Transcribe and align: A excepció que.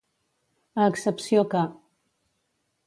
A 0.85 0.87
excepció 0.93 1.45
que. 1.53 1.63